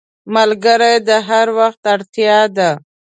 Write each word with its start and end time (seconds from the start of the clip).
ملګری 0.35 0.95
د 1.07 1.09
هر 1.27 1.47
وخت 1.59 1.81
اړتیا 1.93 2.39
ده 2.57 2.69